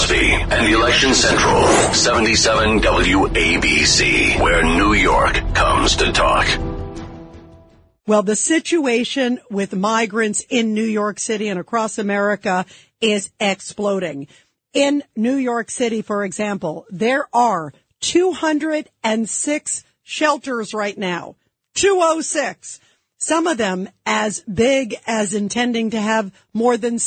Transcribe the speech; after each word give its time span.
Cosby, 0.00 0.32
and 0.32 0.72
Election 0.72 1.12
Central, 1.12 1.62
77 1.92 2.80
WABC, 2.80 4.40
where 4.40 4.62
New 4.62 4.94
York 4.94 5.34
comes 5.54 5.96
to 5.96 6.10
talk. 6.10 6.46
Well, 8.06 8.22
the 8.22 8.34
situation 8.34 9.40
with 9.50 9.76
migrants 9.76 10.42
in 10.48 10.72
New 10.72 10.84
York 10.84 11.18
City 11.18 11.48
and 11.48 11.60
across 11.60 11.98
America 11.98 12.64
is 13.02 13.30
exploding. 13.38 14.28
In 14.72 15.02
New 15.16 15.36
York 15.36 15.70
City, 15.70 16.00
for 16.00 16.24
example, 16.24 16.86
there 16.88 17.28
are 17.34 17.74
206 18.00 19.84
shelters 20.02 20.72
right 20.72 20.96
now. 20.96 21.36
206. 21.74 22.80
Some 23.18 23.46
of 23.46 23.58
them 23.58 23.90
as 24.06 24.40
big 24.40 24.96
as 25.06 25.34
intending 25.34 25.90
to 25.90 26.00
have 26.00 26.32
more 26.54 26.78
than 26.78 26.98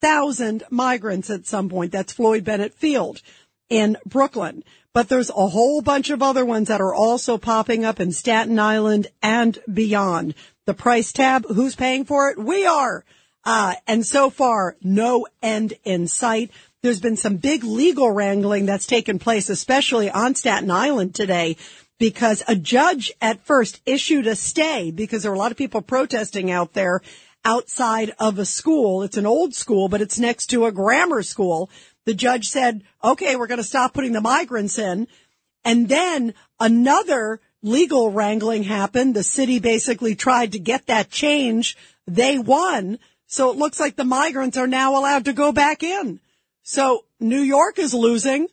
7,000 0.00 0.62
migrants 0.70 1.28
at 1.28 1.46
some 1.46 1.68
point. 1.68 1.92
That's 1.92 2.12
Floyd 2.12 2.44
Bennett 2.44 2.74
Field 2.74 3.20
in 3.68 3.96
Brooklyn. 4.06 4.62
But 4.94 5.08
there's 5.08 5.30
a 5.30 5.48
whole 5.48 5.82
bunch 5.82 6.10
of 6.10 6.22
other 6.22 6.44
ones 6.44 6.68
that 6.68 6.80
are 6.80 6.94
also 6.94 7.36
popping 7.36 7.84
up 7.84 8.00
in 8.00 8.12
Staten 8.12 8.58
Island 8.58 9.08
and 9.22 9.58
beyond. 9.72 10.34
The 10.66 10.74
price 10.74 11.12
tab, 11.12 11.46
who's 11.46 11.74
paying 11.74 12.04
for 12.04 12.30
it? 12.30 12.38
We 12.38 12.66
are. 12.66 13.04
Uh, 13.44 13.74
and 13.86 14.04
so 14.04 14.30
far, 14.30 14.76
no 14.82 15.26
end 15.42 15.74
in 15.84 16.06
sight. 16.06 16.50
There's 16.82 17.00
been 17.00 17.16
some 17.16 17.36
big 17.36 17.64
legal 17.64 18.10
wrangling 18.10 18.66
that's 18.66 18.86
taken 18.86 19.18
place, 19.18 19.48
especially 19.48 20.10
on 20.10 20.34
Staten 20.34 20.70
Island 20.70 21.14
today, 21.14 21.56
because 21.98 22.42
a 22.46 22.54
judge 22.54 23.12
at 23.20 23.44
first 23.44 23.80
issued 23.84 24.26
a 24.26 24.36
stay 24.36 24.90
because 24.90 25.22
there 25.22 25.32
were 25.32 25.36
a 25.36 25.40
lot 25.40 25.50
of 25.50 25.58
people 25.58 25.82
protesting 25.82 26.50
out 26.50 26.74
there 26.74 27.02
outside 27.44 28.14
of 28.18 28.38
a 28.38 28.44
school. 28.44 29.02
It's 29.02 29.16
an 29.16 29.26
old 29.26 29.54
school, 29.54 29.88
but 29.88 30.00
it's 30.00 30.18
next 30.18 30.46
to 30.46 30.66
a 30.66 30.72
grammar 30.72 31.22
school. 31.22 31.70
The 32.04 32.14
judge 32.14 32.48
said, 32.48 32.82
okay, 33.02 33.36
we're 33.36 33.46
going 33.46 33.58
to 33.58 33.64
stop 33.64 33.94
putting 33.94 34.12
the 34.12 34.20
migrants 34.20 34.78
in. 34.78 35.08
And 35.64 35.88
then 35.88 36.34
another 36.58 37.40
legal 37.62 38.10
wrangling 38.10 38.62
happened. 38.64 39.14
The 39.14 39.22
city 39.22 39.58
basically 39.58 40.14
tried 40.14 40.52
to 40.52 40.58
get 40.58 40.86
that 40.86 41.10
change. 41.10 41.76
They 42.06 42.38
won. 42.38 42.98
So 43.26 43.50
it 43.50 43.56
looks 43.56 43.78
like 43.78 43.96
the 43.96 44.04
migrants 44.04 44.56
are 44.56 44.66
now 44.66 44.98
allowed 44.98 45.26
to 45.26 45.32
go 45.32 45.52
back 45.52 45.82
in. 45.82 46.20
So 46.62 47.04
New 47.20 47.40
York 47.40 47.78
is 47.78 47.92
losing, 47.92 48.48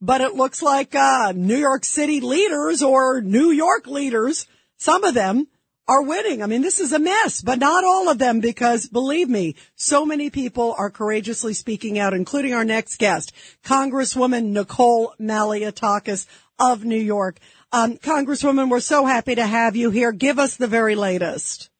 but 0.00 0.20
it 0.20 0.34
looks 0.34 0.62
like 0.62 0.94
uh, 0.94 1.32
New 1.34 1.56
York 1.56 1.84
City 1.84 2.20
leaders 2.20 2.82
or 2.82 3.20
New 3.20 3.50
York 3.50 3.86
leaders, 3.86 4.46
some 4.76 5.04
of 5.04 5.14
them 5.14 5.48
are 5.86 6.02
winning. 6.02 6.42
I 6.42 6.46
mean, 6.46 6.62
this 6.62 6.80
is 6.80 6.92
a 6.92 6.98
mess, 6.98 7.42
but 7.42 7.58
not 7.58 7.84
all 7.84 8.08
of 8.08 8.18
them 8.18 8.40
because 8.40 8.88
believe 8.88 9.28
me, 9.28 9.56
so 9.74 10.06
many 10.06 10.30
people 10.30 10.74
are 10.78 10.90
courageously 10.90 11.54
speaking 11.54 11.98
out, 11.98 12.14
including 12.14 12.54
our 12.54 12.64
next 12.64 12.98
guest, 12.98 13.32
Congresswoman 13.62 14.46
Nicole 14.46 15.14
Malliotakis 15.20 16.26
of 16.58 16.84
New 16.84 16.96
York. 16.96 17.38
Um, 17.72 17.98
Congresswoman, 17.98 18.70
we're 18.70 18.80
so 18.80 19.04
happy 19.04 19.34
to 19.34 19.46
have 19.46 19.76
you 19.76 19.90
here. 19.90 20.12
Give 20.12 20.38
us 20.38 20.56
the 20.56 20.68
very 20.68 20.94
latest. 20.94 21.70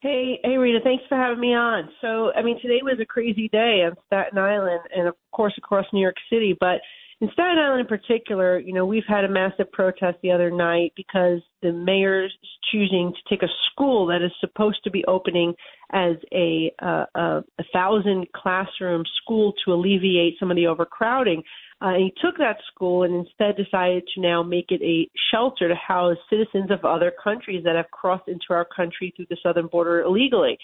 Hey, 0.00 0.38
hey, 0.44 0.56
Rita, 0.56 0.78
thanks 0.84 1.02
for 1.08 1.16
having 1.16 1.40
me 1.40 1.54
on. 1.54 1.88
So, 2.00 2.32
I 2.32 2.42
mean, 2.42 2.60
today 2.60 2.80
was 2.82 3.00
a 3.00 3.04
crazy 3.04 3.48
day 3.48 3.82
on 3.84 3.96
Staten 4.06 4.38
Island 4.38 4.80
and, 4.94 5.08
of 5.08 5.14
course, 5.32 5.54
across 5.58 5.86
New 5.92 6.00
York 6.00 6.14
City. 6.30 6.56
But 6.58 6.80
in 7.20 7.28
Staten 7.32 7.58
Island 7.58 7.80
in 7.80 7.86
particular, 7.86 8.58
you 8.58 8.72
know, 8.72 8.86
we've 8.86 9.02
had 9.08 9.24
a 9.24 9.28
massive 9.28 9.70
protest 9.72 10.18
the 10.22 10.30
other 10.30 10.52
night 10.52 10.92
because 10.96 11.40
the 11.62 11.72
mayor's 11.72 12.32
choosing 12.70 13.12
to 13.12 13.34
take 13.34 13.42
a 13.42 13.52
school 13.70 14.06
that 14.06 14.22
is 14.22 14.30
supposed 14.40 14.78
to 14.84 14.90
be 14.90 15.04
opening 15.06 15.52
as 15.92 16.14
a, 16.32 16.72
uh, 16.80 17.06
a, 17.16 17.44
a 17.58 17.64
thousand 17.72 18.28
classroom 18.36 19.02
school 19.20 19.52
to 19.64 19.72
alleviate 19.72 20.34
some 20.38 20.50
of 20.50 20.56
the 20.56 20.68
overcrowding. 20.68 21.42
Uh, 21.80 21.94
he 21.94 22.12
took 22.22 22.36
that 22.38 22.58
school 22.72 23.02
and 23.02 23.14
instead 23.14 23.56
decided 23.56 24.04
to 24.14 24.20
now 24.20 24.42
make 24.42 24.66
it 24.70 24.82
a 24.82 25.08
shelter 25.32 25.68
to 25.68 25.74
house 25.74 26.16
citizens 26.30 26.70
of 26.70 26.84
other 26.84 27.12
countries 27.22 27.64
that 27.64 27.74
have 27.74 27.90
crossed 27.90 28.28
into 28.28 28.46
our 28.50 28.66
country 28.76 29.12
through 29.16 29.26
the 29.28 29.36
southern 29.42 29.66
border 29.66 30.02
illegally. 30.02 30.56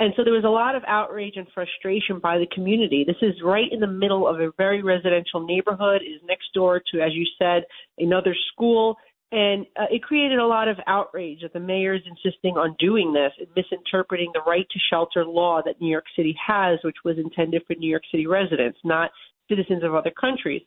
And 0.00 0.14
so 0.16 0.24
there 0.24 0.32
was 0.32 0.44
a 0.44 0.48
lot 0.48 0.74
of 0.74 0.82
outrage 0.86 1.34
and 1.36 1.46
frustration 1.52 2.20
by 2.20 2.38
the 2.38 2.46
community. 2.54 3.04
This 3.06 3.20
is 3.20 3.34
right 3.44 3.70
in 3.70 3.80
the 3.80 3.86
middle 3.86 4.26
of 4.26 4.40
a 4.40 4.50
very 4.56 4.82
residential 4.82 5.44
neighborhood, 5.44 6.00
is 6.00 6.22
next 6.26 6.54
door 6.54 6.80
to, 6.90 7.00
as 7.02 7.10
you 7.12 7.26
said, 7.38 7.64
another 7.98 8.34
school. 8.50 8.96
And 9.30 9.66
uh, 9.78 9.84
it 9.90 10.02
created 10.02 10.38
a 10.38 10.46
lot 10.46 10.68
of 10.68 10.78
outrage 10.86 11.42
that 11.42 11.52
the 11.52 11.60
mayor 11.60 11.94
is 11.94 12.00
insisting 12.06 12.56
on 12.56 12.74
doing 12.78 13.12
this 13.12 13.32
and 13.38 13.46
misinterpreting 13.54 14.30
the 14.32 14.40
right 14.46 14.66
to 14.70 14.78
shelter 14.90 15.24
law 15.24 15.60
that 15.66 15.82
New 15.82 15.90
York 15.90 16.06
City 16.16 16.34
has, 16.44 16.78
which 16.82 16.96
was 17.04 17.18
intended 17.18 17.62
for 17.66 17.74
New 17.74 17.90
York 17.90 18.02
City 18.10 18.26
residents, 18.26 18.78
not 18.82 19.10
citizens 19.50 19.84
of 19.84 19.94
other 19.94 20.12
countries. 20.18 20.62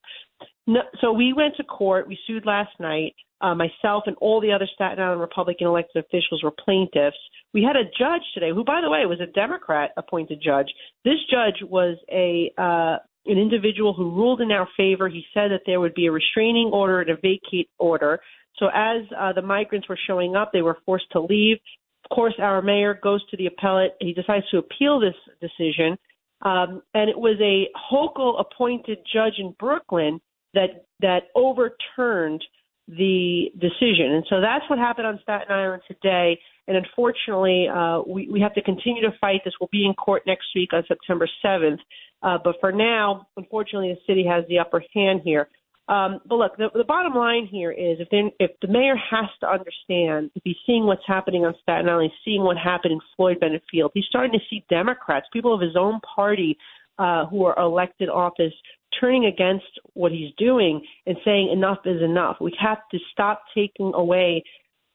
No, 0.65 0.81
so 1.01 1.11
we 1.11 1.33
went 1.33 1.55
to 1.57 1.63
court. 1.63 2.07
We 2.07 2.17
sued 2.25 2.45
last 2.45 2.71
night. 2.79 3.15
Uh, 3.41 3.53
myself 3.53 4.03
and 4.05 4.15
all 4.21 4.39
the 4.39 4.53
other 4.53 4.67
Staten 4.73 5.03
Island 5.03 5.19
Republican 5.19 5.67
elected 5.67 6.05
officials 6.05 6.41
were 6.41 6.51
plaintiffs. 6.51 7.17
We 7.53 7.61
had 7.61 7.75
a 7.75 7.83
judge 7.83 8.21
today, 8.33 8.51
who, 8.51 8.63
by 8.63 8.79
the 8.81 8.89
way, 8.89 9.05
was 9.05 9.19
a 9.19 9.25
Democrat 9.25 9.91
appointed 9.97 10.41
judge. 10.41 10.67
This 11.03 11.19
judge 11.29 11.61
was 11.61 11.97
a 12.09 12.51
uh, 12.57 12.99
an 13.25 13.37
individual 13.37 13.93
who 13.93 14.11
ruled 14.11 14.41
in 14.41 14.51
our 14.51 14.67
favor. 14.77 15.09
He 15.09 15.23
said 15.33 15.51
that 15.51 15.61
there 15.65 15.79
would 15.79 15.93
be 15.93 16.07
a 16.07 16.11
restraining 16.11 16.71
order 16.73 17.01
and 17.01 17.09
a 17.09 17.15
vacate 17.15 17.69
order. 17.77 18.19
So 18.57 18.67
as 18.73 19.01
uh, 19.17 19.33
the 19.33 19.41
migrants 19.41 19.89
were 19.89 19.99
showing 20.07 20.35
up, 20.35 20.51
they 20.51 20.61
were 20.61 20.77
forced 20.85 21.11
to 21.11 21.21
leave. 21.21 21.57
Of 22.05 22.15
course, 22.15 22.33
our 22.39 22.61
mayor 22.61 22.99
goes 23.01 23.25
to 23.29 23.37
the 23.37 23.47
appellate. 23.47 23.93
He 23.99 24.13
decides 24.13 24.49
to 24.51 24.57
appeal 24.57 24.99
this 24.99 25.15
decision. 25.41 25.97
Um, 26.41 26.81
and 26.93 27.09
it 27.09 27.17
was 27.17 27.37
a 27.41 27.69
Hochul 27.77 28.39
appointed 28.39 28.99
judge 29.11 29.35
in 29.37 29.55
Brooklyn 29.57 30.19
that 30.53 30.85
that 31.01 31.23
overturned 31.35 32.43
the 32.87 33.45
decision. 33.59 34.11
And 34.11 34.25
so 34.29 34.41
that's 34.41 34.69
what 34.69 34.77
happened 34.77 35.07
on 35.07 35.19
Staten 35.23 35.51
Island 35.51 35.83
today. 35.87 36.39
And 36.67 36.77
unfortunately, 36.77 37.67
uh, 37.73 38.01
we, 38.05 38.29
we 38.29 38.41
have 38.41 38.53
to 38.55 38.61
continue 38.61 39.01
to 39.03 39.13
fight 39.21 39.41
this. 39.45 39.53
We'll 39.59 39.69
be 39.71 39.85
in 39.85 39.93
court 39.93 40.23
next 40.27 40.47
week 40.55 40.69
on 40.73 40.83
September 40.87 41.29
7th. 41.43 41.79
Uh, 42.21 42.37
but 42.43 42.55
for 42.59 42.71
now, 42.71 43.27
unfortunately, 43.37 43.89
the 43.89 44.11
city 44.11 44.25
has 44.27 44.45
the 44.47 44.59
upper 44.59 44.83
hand 44.93 45.21
here. 45.23 45.47
Um, 45.89 46.21
but 46.25 46.35
look, 46.35 46.55
the, 46.57 46.69
the 46.73 46.85
bottom 46.85 47.13
line 47.13 47.45
here 47.45 47.71
is 47.71 47.97
if, 47.99 48.07
if 48.39 48.51
the 48.61 48.69
mayor 48.69 48.95
has 48.95 49.29
to 49.41 49.47
understand, 49.47 50.31
if 50.33 50.41
he's 50.45 50.55
seeing 50.65 50.85
what's 50.85 51.01
happening 51.05 51.43
on 51.43 51.53
Staten 51.61 51.89
Island, 51.89 52.11
he's 52.11 52.31
seeing 52.31 52.43
what 52.43 52.57
happened 52.57 52.93
in 52.93 52.99
Floyd 53.17 53.41
Bennett 53.41 53.63
Field, 53.69 53.91
he's 53.93 54.05
starting 54.07 54.31
to 54.31 54.45
see 54.49 54.63
Democrats, 54.69 55.27
people 55.33 55.53
of 55.53 55.59
his 55.59 55.75
own 55.77 55.99
party 56.15 56.57
uh, 56.97 57.25
who 57.25 57.43
are 57.43 57.59
elected 57.59 58.07
office, 58.07 58.53
turning 58.99 59.25
against 59.25 59.79
what 59.93 60.11
he's 60.11 60.33
doing 60.37 60.81
and 61.05 61.17
saying 61.23 61.49
enough 61.51 61.79
is 61.85 62.01
enough. 62.01 62.37
We 62.39 62.55
have 62.59 62.79
to 62.91 62.99
stop 63.11 63.43
taking 63.55 63.91
away 63.93 64.43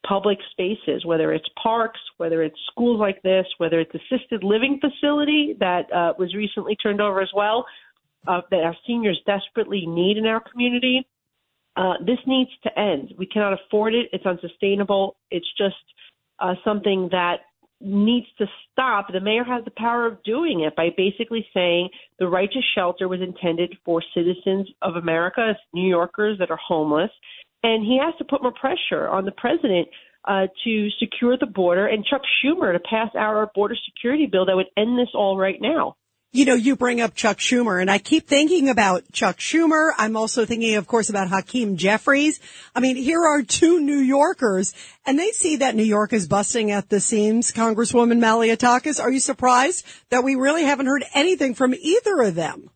public 0.07 0.39
spaces, 0.53 1.05
whether 1.05 1.33
it's 1.33 1.49
parks, 1.63 2.01
whether 2.17 2.43
it's 2.43 2.57
schools 2.71 3.01
like 3.01 3.21
this, 3.23 3.47
whether 3.59 3.81
it's 3.81 3.93
assisted 3.95 4.45
living 4.45 4.81
facility 4.81 5.57
that 5.61 5.93
uh, 5.93 6.15
was 6.19 6.35
recently 6.35 6.77
turned 6.77 7.01
over 7.01 7.21
as 7.21 7.31
well 7.35 7.67
uh, 8.27 8.41
that 8.51 8.61
our 8.61 8.77
seniors 8.87 9.21
desperately 9.27 9.87
need 9.87 10.17
in 10.17 10.27
our 10.27 10.41
community. 10.41 11.07
Uh, 11.77 11.95
this 12.05 12.19
needs 12.27 12.51
to 12.63 12.79
end. 12.79 13.13
We 13.17 13.27
cannot 13.27 13.53
afford 13.53 13.95
it. 13.95 14.07
It's 14.13 14.27
unsustainable. 14.27 15.17
It's 15.31 15.47
just 15.57 15.77
uh, 16.41 16.55
something 16.65 17.09
that 17.13 17.41
needs 17.81 18.27
to 18.39 18.47
stop. 18.73 19.09
The 19.13 19.21
mayor 19.21 19.45
has 19.45 19.65
the 19.65 19.73
power 19.77 20.07
of 20.07 20.23
doing 20.25 20.61
it 20.61 20.75
by 20.75 20.89
basically 20.97 21.47
saying 21.55 21.91
the 22.19 22.29
right 22.29 22.51
to 22.51 22.61
shelter 22.75 23.09
was 23.09 23.21
intended 23.21 23.77
for 23.85 24.03
citizens 24.15 24.69
of 24.83 24.97
America, 24.97 25.55
New 25.73 25.89
Yorkers 25.89 26.39
that 26.39 26.51
are 26.51 26.59
homeless, 26.67 27.11
and 27.63 27.85
he 27.85 27.99
has 28.03 28.15
to 28.19 28.25
put 28.25 28.43
more 28.43 28.53
pressure 28.53 29.09
on 29.09 29.25
the 29.25 29.33
president 29.33 29.89
uh, 30.25 30.47
to 30.65 30.89
secure 30.99 31.37
the 31.39 31.47
border 31.47 31.87
and 31.87 32.05
Chuck 32.05 32.23
Schumer 32.43 32.73
to 32.73 32.81
pass 32.81 33.09
our 33.15 33.51
border 33.55 33.77
security 33.89 34.27
bill 34.27 34.47
that 34.47 34.57
would 34.57 34.67
end 34.77 34.99
this 34.99 35.09
all 35.15 35.39
right 35.39 35.61
now 35.61 35.97
you 36.33 36.45
know, 36.45 36.55
you 36.55 36.77
bring 36.77 37.01
up 37.01 37.15
Chuck 37.15 37.39
Schumer 37.39 37.81
and 37.81 37.91
I 37.91 37.99
keep 37.99 38.27
thinking 38.27 38.69
about 38.69 39.11
Chuck 39.13 39.39
Schumer. 39.39 39.93
I'm 39.97 40.17
also 40.17 40.45
thinking, 40.45 40.75
of 40.75 40.87
course, 40.87 41.09
about 41.09 41.29
Hakeem 41.29 41.77
Jeffries. 41.77 42.39
I 42.75 42.81
mean, 42.81 42.97
here 42.97 43.25
are 43.25 43.43
two 43.43 43.81
New 43.81 43.99
Yorkers 43.99 44.75
and 45.07 45.19
they 45.19 45.31
see 45.31 45.57
that 45.57 45.75
New 45.75 45.85
York 45.85 46.13
is 46.13 46.29
busting 46.29 46.71
at 46.71 46.91
the 46.91 47.01
seams. 47.01 47.51
Congresswoman 47.51 48.19
Malliotakis, 48.19 49.01
are 49.01 49.11
you 49.11 49.21
surprised 49.21 49.87
that 50.11 50.23
we 50.23 50.35
really 50.35 50.65
haven't 50.65 50.87
heard 50.87 51.05
anything 51.15 51.55
from 51.55 51.75
either 51.75 52.21
of 52.21 52.35
them? 52.35 52.71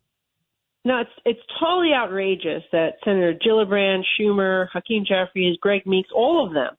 No, 0.85 0.99
it's 0.99 1.11
it's 1.23 1.39
totally 1.61 1.93
outrageous 1.93 2.63
that 2.73 2.95
Senator 3.05 3.33
Gillibrand, 3.33 4.03
Schumer, 4.19 4.67
Hakeem 4.73 5.05
Jeffries, 5.07 5.57
Greg 5.61 5.85
Meeks, 5.85 6.09
all 6.13 6.45
of 6.45 6.53
them 6.53 6.75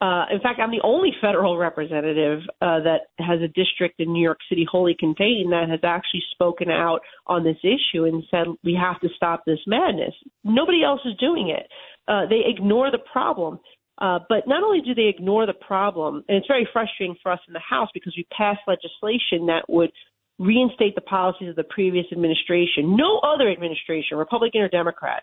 uh, 0.00 0.26
in 0.30 0.40
fact, 0.40 0.60
I'm 0.60 0.70
the 0.70 0.82
only 0.84 1.10
federal 1.22 1.56
representative 1.56 2.40
uh, 2.60 2.80
that 2.80 3.08
has 3.18 3.40
a 3.40 3.48
district 3.48 3.98
in 3.98 4.12
New 4.12 4.22
York 4.22 4.38
City 4.48 4.66
wholly 4.70 4.94
contained 4.98 5.52
that 5.52 5.70
has 5.70 5.80
actually 5.82 6.22
spoken 6.32 6.70
out 6.70 7.00
on 7.26 7.44
this 7.44 7.56
issue 7.62 8.04
and 8.04 8.22
said 8.30 8.46
we 8.62 8.78
have 8.80 9.00
to 9.00 9.08
stop 9.16 9.44
this 9.46 9.60
madness. 9.66 10.12
Nobody 10.44 10.84
else 10.84 11.00
is 11.06 11.16
doing 11.18 11.48
it. 11.48 11.66
Uh, 12.06 12.26
they 12.28 12.42
ignore 12.46 12.90
the 12.90 12.98
problem. 13.10 13.58
Uh, 13.98 14.18
but 14.28 14.46
not 14.46 14.62
only 14.62 14.82
do 14.82 14.94
they 14.94 15.08
ignore 15.08 15.46
the 15.46 15.54
problem, 15.54 16.22
and 16.28 16.36
it's 16.36 16.46
very 16.46 16.68
frustrating 16.70 17.16
for 17.22 17.32
us 17.32 17.40
in 17.48 17.54
the 17.54 17.60
House 17.60 17.88
because 17.94 18.14
we 18.14 18.26
passed 18.36 18.60
legislation 18.68 19.46
that 19.46 19.64
would 19.68 19.90
reinstate 20.38 20.94
the 20.94 21.00
policies 21.00 21.48
of 21.48 21.56
the 21.56 21.64
previous 21.64 22.04
administration. 22.12 22.94
No 22.94 23.20
other 23.20 23.50
administration, 23.50 24.18
Republican 24.18 24.60
or 24.60 24.68
Democrat, 24.68 25.22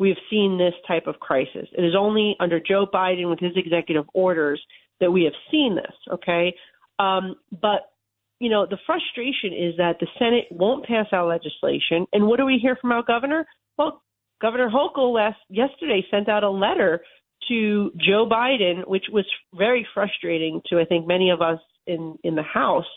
we 0.00 0.08
have 0.08 0.18
seen 0.30 0.56
this 0.56 0.72
type 0.88 1.06
of 1.06 1.20
crisis. 1.20 1.68
It 1.76 1.84
is 1.84 1.94
only 1.96 2.34
under 2.40 2.58
Joe 2.58 2.86
Biden 2.92 3.28
with 3.28 3.38
his 3.38 3.52
executive 3.54 4.06
orders 4.14 4.60
that 4.98 5.12
we 5.12 5.24
have 5.24 5.34
seen 5.50 5.76
this. 5.76 5.94
Okay, 6.14 6.54
um, 6.98 7.36
but 7.52 7.92
you 8.40 8.48
know 8.48 8.66
the 8.66 8.78
frustration 8.86 9.52
is 9.52 9.76
that 9.76 9.98
the 10.00 10.08
Senate 10.18 10.46
won't 10.50 10.86
pass 10.86 11.06
our 11.12 11.26
legislation, 11.26 12.06
and 12.12 12.26
what 12.26 12.38
do 12.38 12.46
we 12.46 12.58
hear 12.60 12.76
from 12.80 12.90
our 12.90 13.04
governor? 13.04 13.46
Well, 13.76 14.02
Governor 14.40 14.70
Hochul 14.70 15.14
last 15.14 15.38
yesterday 15.50 16.02
sent 16.10 16.30
out 16.30 16.44
a 16.44 16.50
letter 16.50 17.02
to 17.48 17.92
Joe 17.98 18.26
Biden, 18.30 18.88
which 18.88 19.04
was 19.12 19.26
very 19.54 19.86
frustrating 19.92 20.62
to 20.70 20.80
I 20.80 20.86
think 20.86 21.06
many 21.06 21.28
of 21.30 21.42
us 21.42 21.60
in 21.86 22.16
in 22.24 22.36
the 22.36 22.42
House, 22.42 22.88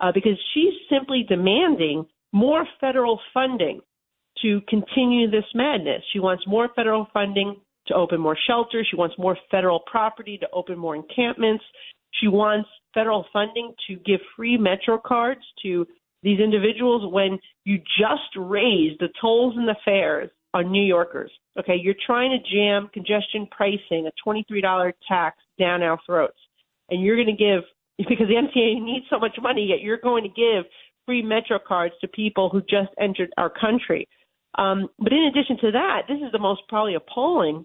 uh, 0.00 0.10
because 0.10 0.38
she's 0.54 0.72
simply 0.88 1.22
demanding 1.28 2.06
more 2.32 2.66
federal 2.80 3.20
funding 3.34 3.82
to 4.42 4.60
continue 4.68 5.30
this 5.30 5.44
madness. 5.54 6.02
She 6.12 6.20
wants 6.20 6.44
more 6.46 6.68
federal 6.74 7.06
funding 7.12 7.56
to 7.88 7.94
open 7.94 8.20
more 8.20 8.36
shelters. 8.46 8.86
She 8.90 8.96
wants 8.96 9.16
more 9.18 9.36
federal 9.50 9.80
property 9.90 10.38
to 10.38 10.48
open 10.52 10.78
more 10.78 10.96
encampments. 10.96 11.64
She 12.20 12.28
wants 12.28 12.68
federal 12.94 13.26
funding 13.32 13.74
to 13.88 13.96
give 13.96 14.20
free 14.36 14.56
Metro 14.56 14.98
cards 14.98 15.42
to 15.62 15.86
these 16.22 16.40
individuals 16.40 17.12
when 17.12 17.38
you 17.64 17.78
just 17.78 18.34
raise 18.36 18.96
the 18.98 19.08
tolls 19.20 19.54
and 19.56 19.68
the 19.68 19.76
fares 19.84 20.30
on 20.54 20.72
New 20.72 20.82
Yorkers. 20.82 21.30
Okay, 21.58 21.76
you're 21.80 21.94
trying 22.06 22.30
to 22.30 22.54
jam 22.54 22.88
congestion 22.92 23.46
pricing, 23.50 24.08
a 24.08 24.28
$23 24.28 24.92
tax 25.06 25.36
down 25.58 25.82
our 25.82 25.98
throats. 26.06 26.38
And 26.88 27.02
you're 27.02 27.16
going 27.16 27.34
to 27.36 27.44
give, 27.44 27.62
because 28.08 28.28
the 28.28 28.34
MTA 28.34 28.82
needs 28.82 29.06
so 29.10 29.18
much 29.18 29.36
money, 29.40 29.66
yet 29.70 29.80
you're 29.80 29.98
going 29.98 30.24
to 30.24 30.28
give 30.28 30.64
free 31.04 31.22
Metro 31.22 31.58
cards 31.64 31.94
to 32.00 32.08
people 32.08 32.48
who 32.50 32.60
just 32.62 32.92
entered 33.00 33.30
our 33.36 33.50
country. 33.50 34.08
Um, 34.56 34.88
but 34.98 35.12
in 35.12 35.24
addition 35.24 35.58
to 35.60 35.72
that, 35.72 36.02
this 36.08 36.18
is 36.24 36.32
the 36.32 36.38
most 36.38 36.62
probably 36.68 36.94
appalling. 36.94 37.64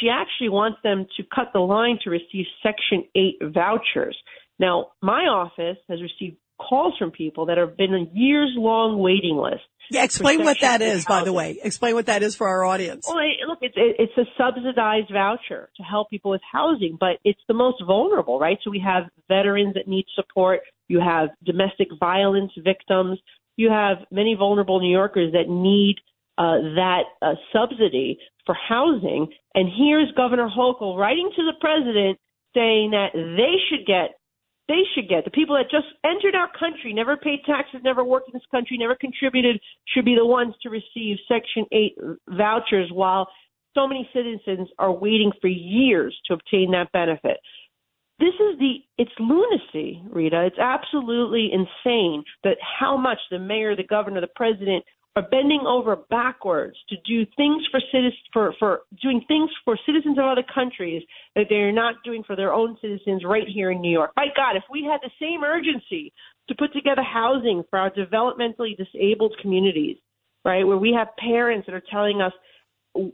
She 0.00 0.08
actually 0.08 0.50
wants 0.50 0.78
them 0.82 1.06
to 1.16 1.22
cut 1.34 1.52
the 1.52 1.60
line 1.60 1.98
to 2.04 2.10
receive 2.10 2.46
Section 2.62 3.04
8 3.14 3.54
vouchers. 3.54 4.16
Now, 4.58 4.88
my 5.00 5.22
office 5.22 5.78
has 5.88 6.00
received 6.02 6.36
calls 6.58 6.94
from 6.98 7.10
people 7.10 7.46
that 7.46 7.56
have 7.56 7.76
been 7.76 7.94
a 7.94 8.04
years 8.12 8.52
long 8.56 8.98
waiting 8.98 9.36
list. 9.36 9.62
Yeah, 9.90 10.04
explain 10.04 10.44
what 10.44 10.60
that 10.60 10.82
is, 10.82 11.06
by 11.06 11.24
the 11.24 11.32
way. 11.32 11.58
Explain 11.62 11.94
what 11.94 12.06
that 12.06 12.22
is 12.22 12.36
for 12.36 12.46
our 12.46 12.64
audience. 12.64 13.06
Well, 13.08 13.24
look, 13.46 13.60
it's 13.62 13.74
it's 13.76 14.12
a 14.18 14.24
subsidized 14.36 15.10
voucher 15.10 15.70
to 15.76 15.82
help 15.82 16.10
people 16.10 16.30
with 16.30 16.42
housing, 16.52 16.98
but 17.00 17.16
it's 17.24 17.40
the 17.48 17.54
most 17.54 17.82
vulnerable, 17.86 18.38
right? 18.38 18.58
So 18.62 18.70
we 18.70 18.80
have 18.80 19.04
veterans 19.28 19.74
that 19.74 19.88
need 19.88 20.04
support. 20.14 20.60
You 20.88 21.00
have 21.00 21.30
domestic 21.44 21.88
violence 21.98 22.52
victims. 22.62 23.18
You 23.58 23.70
have 23.70 23.98
many 24.12 24.36
vulnerable 24.38 24.80
New 24.80 24.90
Yorkers 24.90 25.32
that 25.32 25.50
need 25.50 25.96
uh, 26.38 26.62
that 26.78 27.02
uh, 27.20 27.34
subsidy 27.52 28.16
for 28.46 28.54
housing. 28.54 29.26
And 29.54 29.68
here's 29.76 30.10
Governor 30.16 30.48
Hochul 30.48 30.96
writing 30.96 31.28
to 31.34 31.42
the 31.42 31.54
president 31.60 32.18
saying 32.54 32.92
that 32.92 33.10
they 33.12 33.56
should 33.68 33.84
get 33.84 34.14
they 34.68 34.82
should 34.94 35.08
get 35.08 35.24
the 35.24 35.30
people 35.30 35.56
that 35.56 35.70
just 35.70 35.88
entered 36.04 36.36
our 36.36 36.48
country, 36.58 36.92
never 36.92 37.16
paid 37.16 37.40
taxes, 37.46 37.80
never 37.82 38.04
worked 38.04 38.28
in 38.28 38.34
this 38.34 38.46
country, 38.50 38.76
never 38.76 38.94
contributed, 38.94 39.58
should 39.94 40.04
be 40.04 40.14
the 40.14 40.26
ones 40.26 40.54
to 40.62 40.68
receive 40.68 41.16
Section 41.26 41.64
8 41.72 41.96
vouchers 42.28 42.90
while 42.92 43.28
so 43.74 43.88
many 43.88 44.08
citizens 44.12 44.68
are 44.78 44.92
waiting 44.92 45.32
for 45.40 45.48
years 45.48 46.16
to 46.26 46.34
obtain 46.34 46.70
that 46.72 46.92
benefit. 46.92 47.38
This 48.18 48.34
is 48.34 48.58
the, 48.58 48.74
it's 48.96 49.12
lunacy, 49.20 50.02
Rita. 50.10 50.46
It's 50.46 50.58
absolutely 50.58 51.50
insane 51.52 52.24
that 52.42 52.56
how 52.60 52.96
much 52.96 53.18
the 53.30 53.38
mayor, 53.38 53.76
the 53.76 53.84
governor, 53.84 54.20
the 54.20 54.28
president 54.34 54.84
are 55.14 55.22
bending 55.22 55.62
over 55.66 55.96
backwards 56.10 56.76
to 56.88 56.96
do 57.06 57.26
things 57.36 57.62
for 57.70 57.80
citizens 57.92 58.14
for, 58.32 58.54
for 58.58 58.80
doing 59.02 59.20
things 59.26 59.50
for 59.64 59.78
citizens 59.84 60.18
of 60.18 60.24
other 60.24 60.44
countries 60.54 61.02
that 61.34 61.46
they're 61.48 61.72
not 61.72 61.96
doing 62.04 62.22
for 62.24 62.36
their 62.36 62.52
own 62.52 62.76
citizens 62.80 63.22
right 63.24 63.48
here 63.52 63.70
in 63.70 63.80
New 63.80 63.90
York. 63.90 64.12
My 64.16 64.26
God, 64.36 64.56
if 64.56 64.62
we 64.70 64.84
had 64.84 65.00
the 65.02 65.10
same 65.20 65.42
urgency 65.42 66.12
to 66.48 66.54
put 66.56 66.72
together 66.72 67.02
housing 67.02 67.64
for 67.70 67.78
our 67.78 67.90
developmentally 67.90 68.76
disabled 68.76 69.34
communities, 69.42 69.96
right, 70.44 70.64
where 70.64 70.78
we 70.78 70.94
have 70.96 71.08
parents 71.18 71.66
that 71.66 71.74
are 71.74 71.82
telling 71.90 72.20
us 72.20 72.32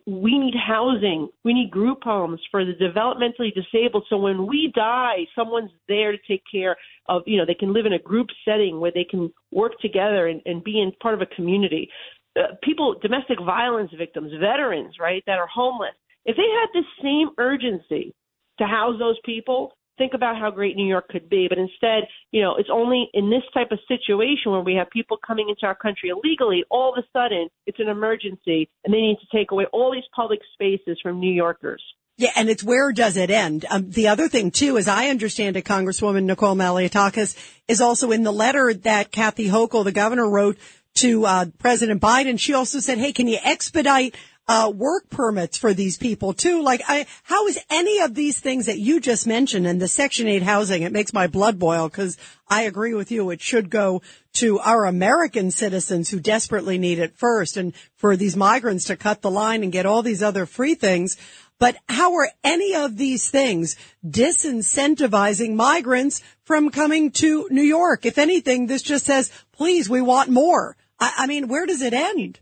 we 0.06 0.38
need 0.38 0.54
housing. 0.54 1.28
We 1.44 1.52
need 1.52 1.70
group 1.70 1.98
homes 2.02 2.40
for 2.50 2.64
the 2.64 2.72
developmentally 2.72 3.52
disabled. 3.54 4.06
So 4.08 4.16
when 4.16 4.46
we 4.46 4.72
die, 4.74 5.26
someone's 5.36 5.70
there 5.88 6.12
to 6.12 6.18
take 6.26 6.42
care 6.50 6.76
of, 7.08 7.22
you 7.26 7.36
know, 7.36 7.44
they 7.46 7.54
can 7.54 7.72
live 7.72 7.86
in 7.86 7.92
a 7.92 7.98
group 7.98 8.28
setting 8.44 8.80
where 8.80 8.92
they 8.92 9.04
can 9.04 9.32
work 9.52 9.72
together 9.80 10.28
and, 10.28 10.40
and 10.46 10.64
be 10.64 10.80
in 10.80 10.92
part 11.02 11.14
of 11.14 11.20
a 11.20 11.26
community. 11.26 11.90
Uh, 12.36 12.54
people, 12.62 12.96
domestic 13.00 13.38
violence 13.44 13.90
victims, 13.96 14.32
veterans, 14.40 14.94
right, 14.98 15.22
that 15.26 15.38
are 15.38 15.46
homeless. 15.46 15.94
If 16.24 16.36
they 16.36 16.42
had 16.42 16.68
the 16.72 16.84
same 17.02 17.30
urgency 17.38 18.14
to 18.58 18.66
house 18.66 18.98
those 18.98 19.18
people, 19.24 19.72
think 19.98 20.12
about 20.14 20.36
how 20.36 20.50
great 20.50 20.76
New 20.76 20.86
York 20.86 21.08
could 21.08 21.28
be. 21.28 21.46
But 21.48 21.58
instead, 21.58 22.04
you 22.30 22.42
know, 22.42 22.56
it's 22.56 22.68
only 22.72 23.10
in 23.14 23.30
this 23.30 23.42
type 23.52 23.70
of 23.70 23.78
situation 23.88 24.52
where 24.52 24.60
we 24.60 24.74
have 24.74 24.90
people 24.90 25.16
coming 25.24 25.48
into 25.48 25.66
our 25.66 25.74
country 25.74 26.10
illegally, 26.10 26.64
all 26.70 26.92
of 26.92 27.02
a 27.02 27.06
sudden 27.12 27.48
it's 27.66 27.80
an 27.80 27.88
emergency 27.88 28.68
and 28.84 28.92
they 28.92 29.00
need 29.00 29.18
to 29.20 29.36
take 29.36 29.50
away 29.50 29.66
all 29.72 29.92
these 29.92 30.04
public 30.14 30.40
spaces 30.54 30.98
from 31.02 31.20
New 31.20 31.32
Yorkers. 31.32 31.82
Yeah, 32.16 32.30
and 32.36 32.48
it's 32.48 32.62
where 32.62 32.92
does 32.92 33.16
it 33.16 33.30
end? 33.30 33.64
Um, 33.68 33.90
the 33.90 34.08
other 34.08 34.28
thing 34.28 34.52
too, 34.52 34.78
as 34.78 34.86
I 34.86 35.08
understand 35.08 35.56
it, 35.56 35.64
Congresswoman 35.64 36.24
Nicole 36.24 36.54
Malliotakis 36.54 37.36
is 37.66 37.80
also 37.80 38.12
in 38.12 38.22
the 38.22 38.32
letter 38.32 38.72
that 38.72 39.10
Kathy 39.10 39.48
Hochul, 39.48 39.82
the 39.82 39.90
governor, 39.90 40.28
wrote 40.28 40.56
to 40.96 41.26
uh, 41.26 41.46
President 41.58 42.00
Biden. 42.00 42.38
She 42.38 42.54
also 42.54 42.78
said, 42.78 42.98
"Hey, 42.98 43.12
can 43.12 43.26
you 43.26 43.38
expedite 43.42 44.14
uh, 44.46 44.70
work 44.74 45.08
permits 45.08 45.56
for 45.56 45.72
these 45.72 45.96
people 45.96 46.32
too. 46.32 46.62
Like, 46.62 46.82
I, 46.86 47.06
how 47.22 47.46
is 47.46 47.58
any 47.70 48.00
of 48.00 48.14
these 48.14 48.38
things 48.38 48.66
that 48.66 48.78
you 48.78 49.00
just 49.00 49.26
mentioned 49.26 49.66
and 49.66 49.80
the 49.80 49.88
Section 49.88 50.26
8 50.26 50.42
housing, 50.42 50.82
it 50.82 50.92
makes 50.92 51.12
my 51.12 51.26
blood 51.26 51.58
boil 51.58 51.88
because 51.88 52.18
I 52.48 52.62
agree 52.62 52.94
with 52.94 53.10
you. 53.10 53.30
It 53.30 53.40
should 53.40 53.70
go 53.70 54.02
to 54.34 54.58
our 54.60 54.84
American 54.84 55.50
citizens 55.50 56.10
who 56.10 56.20
desperately 56.20 56.76
need 56.76 56.98
it 56.98 57.16
first 57.16 57.56
and 57.56 57.72
for 57.96 58.16
these 58.16 58.36
migrants 58.36 58.84
to 58.86 58.96
cut 58.96 59.22
the 59.22 59.30
line 59.30 59.62
and 59.62 59.72
get 59.72 59.86
all 59.86 60.02
these 60.02 60.22
other 60.22 60.44
free 60.44 60.74
things. 60.74 61.16
But 61.58 61.76
how 61.88 62.14
are 62.14 62.28
any 62.42 62.74
of 62.74 62.96
these 62.96 63.30
things 63.30 63.76
disincentivizing 64.06 65.54
migrants 65.54 66.20
from 66.42 66.70
coming 66.70 67.12
to 67.12 67.48
New 67.50 67.62
York? 67.62 68.04
If 68.04 68.18
anything, 68.18 68.66
this 68.66 68.82
just 68.82 69.06
says, 69.06 69.30
please, 69.52 69.88
we 69.88 70.02
want 70.02 70.28
more. 70.28 70.76
I, 70.98 71.12
I 71.18 71.26
mean, 71.26 71.48
where 71.48 71.64
does 71.64 71.80
it 71.80 71.94
end? 71.94 72.40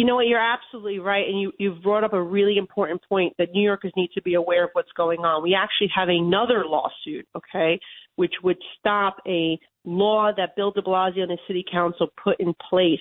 You 0.00 0.06
know 0.06 0.14
what? 0.14 0.28
You're 0.28 0.40
absolutely 0.40 0.98
right, 0.98 1.28
and 1.28 1.38
you 1.38 1.52
you've 1.58 1.82
brought 1.82 2.04
up 2.04 2.14
a 2.14 2.22
really 2.22 2.56
important 2.56 3.02
point 3.06 3.34
that 3.36 3.50
New 3.52 3.62
Yorkers 3.62 3.92
need 3.98 4.08
to 4.14 4.22
be 4.22 4.32
aware 4.32 4.64
of 4.64 4.70
what's 4.72 4.90
going 4.96 5.20
on. 5.20 5.42
We 5.42 5.54
actually 5.54 5.90
have 5.94 6.08
another 6.08 6.64
lawsuit, 6.64 7.28
okay, 7.36 7.78
which 8.16 8.32
would 8.42 8.56
stop 8.78 9.18
a 9.28 9.58
law 9.84 10.30
that 10.34 10.56
Bill 10.56 10.70
De 10.70 10.80
Blasio 10.80 11.20
and 11.20 11.30
the 11.30 11.36
City 11.46 11.62
Council 11.70 12.06
put 12.24 12.40
in 12.40 12.54
place 12.70 12.98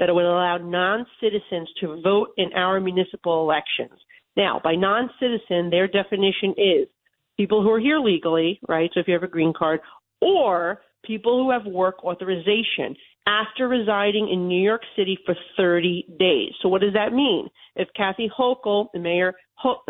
that 0.00 0.12
would 0.12 0.24
allow 0.24 0.58
non-citizens 0.58 1.68
to 1.82 2.00
vote 2.02 2.30
in 2.36 2.52
our 2.56 2.80
municipal 2.80 3.48
elections. 3.48 4.00
Now, 4.36 4.60
by 4.64 4.74
non-citizen, 4.74 5.70
their 5.70 5.86
definition 5.86 6.54
is 6.56 6.88
people 7.36 7.62
who 7.62 7.70
are 7.70 7.78
here 7.78 8.00
legally, 8.00 8.58
right? 8.68 8.90
So 8.92 8.98
if 8.98 9.06
you 9.06 9.14
have 9.14 9.22
a 9.22 9.28
green 9.28 9.52
card, 9.56 9.78
or 10.20 10.80
people 11.04 11.42
who 11.42 11.50
have 11.50 11.66
work 11.66 12.04
authorization 12.04 12.96
after 13.26 13.68
residing 13.68 14.28
in 14.32 14.48
New 14.48 14.62
York 14.62 14.82
City 14.96 15.18
for 15.24 15.34
30 15.56 16.06
days. 16.18 16.52
So 16.62 16.68
what 16.68 16.80
does 16.80 16.94
that 16.94 17.12
mean? 17.12 17.48
If 17.76 17.88
Kathy 17.96 18.30
Hochul 18.36 18.86
and 18.94 19.02
Mayor 19.02 19.34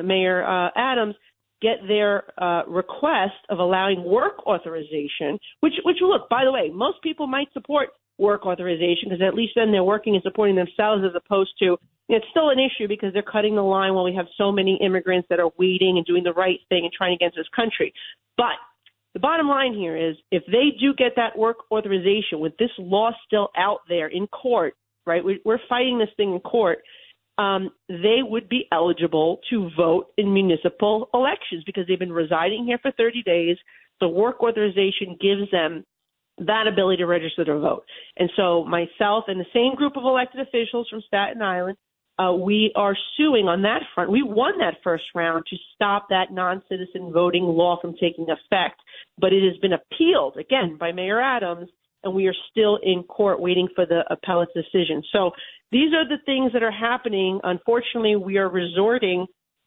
Mayor 0.02 0.45
uh, 0.45 0.71
Adams 0.76 1.14
get 1.62 1.76
their 1.87 2.25
uh, 2.43 2.64
request 2.67 3.37
of 3.49 3.59
allowing 3.59 4.05
work 4.05 4.47
authorization, 4.47 5.38
which 5.61 5.75
which 5.85 5.99
look, 6.00 6.29
by 6.29 6.45
the 6.45 6.52
way, 6.52 6.71
most 6.73 7.02
people 7.02 7.26
might 7.26 7.52
support 7.52 7.90
work 8.19 8.45
authorization 8.45 9.09
because 9.09 9.23
at 9.26 9.35
least 9.35 9.52
then 9.57 9.73
they're 9.73 9.85
working 9.85 10.14
and 10.14 10.23
supporting 10.23 10.57
themselves 10.57 11.02
as 11.05 11.12
opposed 11.17 11.52
to 11.59 11.76
it's 12.09 12.26
still 12.31 12.50
an 12.50 12.59
issue 12.59 12.88
because 12.88 13.12
they're 13.12 13.23
cutting 13.23 13.55
the 13.55 13.62
line 13.62 13.95
while 13.95 14.05
we 14.05 14.14
have 14.14 14.26
so 14.37 14.50
many 14.50 14.79
immigrants 14.85 15.29
that 15.31 15.38
are 15.38 15.50
waiting 15.59 15.95
and 15.97 16.05
doing 16.05 16.25
the 16.25 16.33
right 16.33 16.59
thing 16.69 16.83
and 16.83 16.93
trying 16.93 17.17
to 17.17 17.19
get 17.19 17.26
into 17.26 17.38
this 17.38 17.49
country. 17.55 17.93
But 18.37 18.59
the 19.14 19.21
bottom 19.21 19.49
line 19.49 19.75
here 19.75 19.97
is 19.97 20.17
if 20.31 20.45
they 20.47 20.76
do 20.79 20.95
get 20.95 21.12
that 21.17 21.37
work 21.37 21.59
authorization 21.73 22.38
with 22.38 22.57
this 22.59 22.71
law 22.79 23.11
still 23.26 23.49
out 23.57 23.81
there 23.88 24.07
in 24.07 24.26
court, 24.29 24.75
right? 25.07 25.23
We're 25.45 25.61
fighting 25.69 25.99
this 25.99 26.11
thing 26.17 26.35
in 26.35 26.40
court. 26.40 26.79
Um, 27.38 27.71
they 27.88 28.19
would 28.23 28.49
be 28.49 28.69
eligible 28.71 29.40
to 29.50 29.71
vote 29.76 30.09
in 30.17 30.33
municipal 30.33 31.09
elections 31.14 31.64
because 31.64 31.85
they've 31.88 31.99
been 31.99 32.12
residing 32.12 32.64
here 32.64 32.79
for 32.81 32.93
30 32.93 33.23
days. 33.23 33.57
The 34.00 34.09
work 34.09 34.43
authorization 34.43 35.17
gives 35.21 35.50
them 35.50 35.85
that 36.38 36.67
ability 36.67 36.99
to 36.99 37.07
register 37.07 37.45
to 37.45 37.59
vote. 37.59 37.85
And 38.17 38.31
so 38.37 38.64
myself 38.64 39.25
and 39.29 39.40
the 39.40 39.47
same 39.52 39.75
group 39.75 39.97
of 39.97 40.05
elected 40.05 40.40
officials 40.40 40.88
from 40.88 41.02
Staten 41.07 41.43
Island 41.43 41.76
uh, 42.21 42.33
we 42.33 42.73
are 42.77 42.97
suing 43.17 43.49
on 43.49 43.62
that 43.62 43.83
front. 43.95 44.11
We 44.11 44.23
won 44.23 44.59
that 44.59 44.75
first 44.85 45.05
round 45.15 45.45
to 45.49 45.57
stop 45.75 46.07
that 46.11 46.33
non-citizen 46.33 47.12
voting 47.12 47.45
law 47.45 47.81
from 47.81 47.95
taking 47.95 48.27
effect, 48.29 48.81
but 49.19 49.33
it 49.33 49.43
has 49.49 49.57
been 49.59 49.73
appealed 49.73 50.37
again 50.37 50.77
by 50.79 50.93
Mayor 50.93 51.21
Adams, 51.21 51.69
and 52.05 52.15
we 52.15 52.27
are 52.27 52.35
still 52.50 52.79
in 52.83 53.05
court 53.05 53.41
waiting 53.41 53.69
for 53.75 53.87
the 53.87 54.03
appellate 54.11 54.50
decision. 54.55 55.03
So 55.12 55.31
these 55.73 55.95
are 55.95 56.07
the 56.07 56.23
things 56.27 56.53
that 56.53 56.62
are 56.62 56.71
happening. 56.71 57.41
Unfortunately, 57.43 58.17
we 58.17 58.37
are 58.37 58.50
resorting 58.50 59.27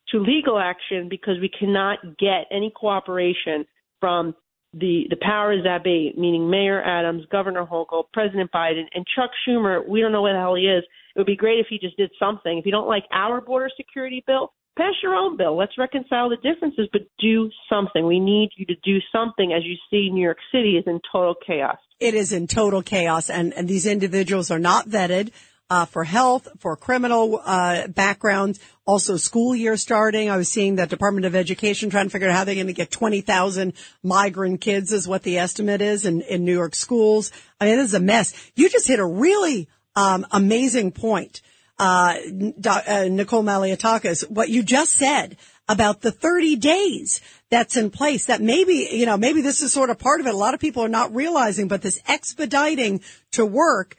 to 0.10 0.20
legal 0.20 0.60
action 0.60 1.08
because 1.10 1.40
we 1.42 1.50
cannot 1.50 2.00
get 2.20 2.46
any 2.52 2.72
cooperation 2.76 3.66
from 4.00 4.36
the 4.74 5.06
the 5.10 5.18
powers 5.22 5.64
that 5.64 5.84
be, 5.84 6.14
meaning 6.18 6.50
Mayor 6.50 6.82
Adams, 6.82 7.24
Governor 7.32 7.66
Hochul, 7.66 8.06
President 8.12 8.52
Biden, 8.52 8.86
and 8.94 9.06
Chuck 9.16 9.32
Schumer. 9.48 9.88
We 9.88 10.02
don't 10.02 10.12
know 10.12 10.22
where 10.22 10.34
the 10.34 10.40
hell 10.40 10.56
he 10.56 10.64
is. 10.64 10.84
It 11.16 11.20
would 11.20 11.28
be 11.28 11.36
great 11.36 11.60
if 11.60 11.68
he 11.70 11.78
just 11.78 11.98
did 11.98 12.12
something. 12.20 12.58
If 12.58 12.66
you 12.66 12.72
don't 12.72 12.88
like 12.88 13.04
our 13.12 13.40
border 13.40 13.70
security 13.78 14.24
bill, 14.26 14.52
pass 14.78 14.94
your 15.04 15.14
own 15.14 15.38
bill. 15.38 15.56
Let's 15.56 15.78
reconcile 15.78 16.30
the 16.30 16.38
differences, 16.38 16.88
but 16.92 17.04
do 17.20 17.50
something. 17.70 18.06
We 18.06 18.20
need 18.20 18.50
you 18.56 18.66
to 18.66 18.76
do 18.84 18.98
something. 19.12 19.54
As 19.54 19.64
you 19.64 19.76
see, 19.92 20.10
New 20.12 20.24
York 20.24 20.40
City 20.52 20.78
is 20.78 20.86
in 20.88 21.00
total 21.12 21.36
chaos. 21.46 21.78
It 22.00 22.16
is 22.16 22.34
in 22.34 22.48
total 22.48 22.82
chaos, 22.82 23.30
and, 23.30 23.54
and 23.54 23.68
these 23.68 23.86
individuals 23.86 24.52
are 24.52 24.60
not 24.60 24.90
vetted. 24.90 25.32
Uh, 25.74 25.86
for 25.86 26.04
health, 26.04 26.48
for 26.60 26.76
criminal 26.76 27.42
uh, 27.44 27.88
backgrounds, 27.88 28.60
also 28.86 29.18
school 29.18 29.56
year 29.56 29.76
starting. 29.76 30.30
I 30.30 30.38
was 30.38 30.48
seeing 30.48 30.76
that 30.76 30.90
Department 30.92 31.26
of 31.26 31.34
Education 31.34 31.90
trying 31.90 32.06
to 32.06 32.12
figure 32.12 32.30
out 32.30 32.36
how 32.36 32.44
they're 32.44 32.54
going 32.54 32.68
to 32.68 32.74
get 32.74 32.92
20,000 32.92 33.74
migrant 34.04 34.62
kids 34.62 34.94
is 34.94 35.08
what 35.08 35.24
the 35.24 35.40
estimate 35.40 35.82
is 35.82 36.06
in, 36.06 36.22
in 36.22 36.46
New 36.46 36.54
York 36.54 36.76
schools. 36.76 37.32
I 37.60 37.66
mean, 37.66 37.78
this 37.78 37.88
is 37.88 37.96
a 37.96 38.00
mess. 38.00 38.36
You 38.54 38.70
just 38.70 38.88
hit 38.88 39.00
a 39.00 39.06
really 39.06 39.68
um, 39.96 40.28
amazing 40.32 40.92
point 40.92 41.42
uh, 41.80 42.18
uh, 42.66 43.08
Nicole 43.10 43.44
Malliotakis, 43.44 44.30
what 44.30 44.50
you 44.50 44.62
just 44.62 44.92
said 44.94 45.38
about 45.68 46.02
the 46.02 46.12
30 46.12 46.58
days 46.58 47.20
that's 47.50 47.78
in 47.78 47.90
place 47.90 48.26
that 48.26 48.42
maybe, 48.42 48.90
you 48.92 49.06
know, 49.08 49.18
maybe 49.18 49.42
this 49.42 49.62
is 49.62 49.74
sort 49.74 49.90
of 49.90 49.98
part 49.98 50.20
of 50.20 50.28
it. 50.28 50.34
A 50.34 50.38
lot 50.38 50.54
of 50.54 50.60
people 50.60 50.84
are 50.84 50.90
not 50.90 51.16
realizing, 51.16 51.68
but 51.68 51.82
this 51.82 52.00
expediting 52.08 53.02
to 53.32 53.46
work, 53.46 53.96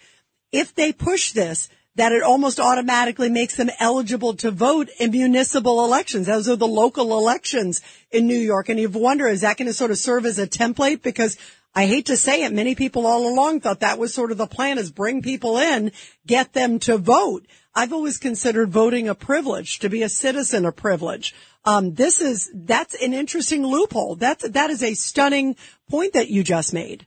if 0.54 0.74
they 0.74 0.92
push 0.92 1.32
this, 1.32 1.68
that 1.96 2.12
it 2.12 2.22
almost 2.22 2.60
automatically 2.60 3.28
makes 3.28 3.56
them 3.56 3.70
eligible 3.80 4.34
to 4.34 4.50
vote 4.50 4.88
in 4.98 5.10
municipal 5.10 5.84
elections. 5.84 6.26
Those 6.26 6.48
are 6.48 6.56
the 6.56 6.66
local 6.66 7.18
elections 7.18 7.80
in 8.10 8.26
New 8.26 8.38
York. 8.38 8.68
And 8.68 8.78
you 8.78 8.88
wonder, 8.88 9.26
is 9.26 9.42
that 9.42 9.56
going 9.56 9.66
to 9.68 9.74
sort 9.74 9.90
of 9.90 9.98
serve 9.98 10.26
as 10.26 10.38
a 10.38 10.46
template? 10.46 11.02
Because 11.02 11.36
I 11.74 11.86
hate 11.86 12.06
to 12.06 12.16
say 12.16 12.44
it, 12.44 12.52
many 12.52 12.74
people 12.76 13.06
all 13.06 13.28
along 13.28 13.60
thought 13.60 13.80
that 13.80 13.98
was 13.98 14.14
sort 14.14 14.30
of 14.30 14.38
the 14.38 14.46
plan 14.46 14.78
is 14.78 14.92
bring 14.92 15.22
people 15.22 15.58
in, 15.58 15.90
get 16.24 16.52
them 16.52 16.78
to 16.80 16.98
vote. 16.98 17.46
I've 17.74 17.92
always 17.92 18.18
considered 18.18 18.70
voting 18.70 19.08
a 19.08 19.16
privilege, 19.16 19.80
to 19.80 19.88
be 19.88 20.02
a 20.02 20.08
citizen 20.08 20.66
a 20.66 20.72
privilege. 20.72 21.34
Um, 21.64 21.94
this 21.94 22.20
is, 22.20 22.50
that's 22.54 22.94
an 22.94 23.12
interesting 23.12 23.66
loophole. 23.66 24.14
That's, 24.14 24.48
that 24.48 24.70
is 24.70 24.82
a 24.84 24.94
stunning 24.94 25.56
point 25.90 26.12
that 26.12 26.28
you 26.28 26.44
just 26.44 26.72
made. 26.72 27.06